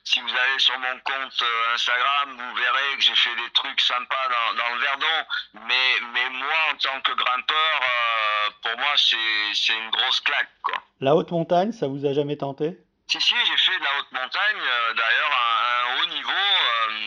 si 0.04 0.20
vous 0.20 0.28
allez 0.28 0.58
sur 0.58 0.78
mon 0.78 0.98
compte 1.00 1.42
euh, 1.42 1.74
Instagram, 1.74 2.36
vous 2.36 2.54
verrez 2.56 2.96
que 2.96 3.02
j'ai 3.02 3.14
fait 3.14 3.34
des 3.36 3.50
trucs 3.52 3.80
sympas 3.80 4.28
dans, 4.28 4.56
dans, 4.56 4.74
le 4.74 4.80
Verdon. 4.80 5.18
Mais, 5.66 6.00
mais 6.12 6.30
moi, 6.30 6.56
en 6.72 6.76
tant 6.76 7.00
que 7.00 7.12
grimpeur, 7.12 7.80
euh, 7.82 8.50
pour 8.62 8.78
moi, 8.78 8.94
c'est 8.96 9.74
une 9.74 9.90
grosse 9.90 10.20
claque. 10.20 10.50
Quoi. 10.62 10.82
La 11.00 11.14
haute 11.14 11.30
montagne, 11.30 11.72
ça 11.72 11.86
vous 11.86 12.06
a 12.06 12.12
jamais 12.12 12.36
tenté? 12.36 12.78
Si, 13.08 13.20
si, 13.20 13.34
j'ai 13.46 13.56
fait 13.56 13.78
de 13.78 13.84
la 13.84 13.90
haute 13.98 14.12
montagne, 14.12 14.60
euh, 14.60 14.94
d'ailleurs, 14.94 15.32
à 15.32 15.82
un 15.82 15.96
haut 15.96 16.06
niveau. 16.06 16.32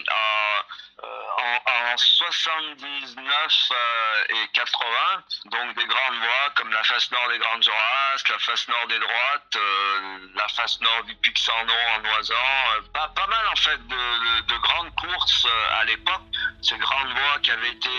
À, 0.10 0.66
en, 1.00 1.87
79 1.98 3.72
euh, 3.72 4.24
et 4.30 4.48
80, 4.54 5.24
donc 5.46 5.76
des 5.76 5.86
grandes 5.86 6.16
voies 6.16 6.50
comme 6.56 6.72
la 6.72 6.84
face 6.84 7.12
nord 7.12 7.28
des 7.30 7.40
Grandes 7.40 7.64
Jorasses, 7.64 8.28
la 8.30 8.40
face 8.40 8.68
nord 8.68 8.88
des 8.88 9.00
Droites, 9.00 9.56
euh, 9.56 10.20
la 10.36 10.48
face 10.50 10.80
nord 10.82 11.04
du 11.04 11.14
Nom 11.14 11.74
en 11.96 12.18
Oisan, 12.18 12.36
euh, 12.36 12.82
pas, 12.94 13.08
pas 13.16 13.28
mal 13.28 13.48
en 13.52 13.56
fait 13.56 13.88
de, 13.88 14.42
de, 14.48 14.58
grandes 14.58 14.94
courses 14.96 15.48
à 15.80 15.86
l'époque, 15.86 16.22
ces 16.62 16.78
grandes 16.78 17.10
voies 17.10 17.40
qui 17.42 17.52
avaient 17.52 17.72
été 17.72 17.90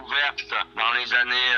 ouvertes 0.00 0.54
dans 0.76 0.92
les 0.92 1.14
années 1.14 1.54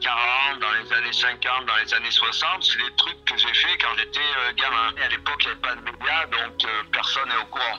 40, 0.00 0.58
dans 0.58 0.72
les 0.72 0.92
années 0.92 1.12
50, 1.12 1.66
dans 1.66 1.76
les 1.76 1.94
années 1.94 2.10
60, 2.10 2.64
c'est 2.64 2.78
des 2.78 2.96
trucs 2.96 3.24
que 3.24 3.36
j'ai 3.36 3.54
fait 3.54 3.78
quand 3.78 3.96
j'étais 3.96 4.54
gamin. 4.56 4.92
À 5.02 5.08
l'époque, 5.08 5.42
il 5.42 5.46
n'y 5.46 5.52
avait 5.52 5.60
pas 5.60 5.74
de 5.74 5.80
médias, 5.82 6.26
donc 6.26 6.66
personne 6.92 7.28
n'est 7.28 7.36
au 7.36 7.46
courant. 7.46 7.78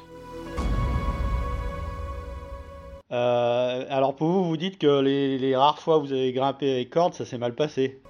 Alors 3.12 4.16
pour 4.16 4.28
vous, 4.28 4.44
vous 4.46 4.58
dites 4.58 4.78
que 4.78 5.02
les, 5.02 5.38
les 5.38 5.56
rares 5.56 5.80
fois 5.80 5.98
où 5.98 6.02
vous 6.02 6.14
avez 6.14 6.32
grimpé 6.32 6.72
avec 6.72 6.90
corde, 6.90 7.14
ça 7.14 7.26
s'est 7.26 7.38
mal 7.38 7.54
passé. 7.56 8.02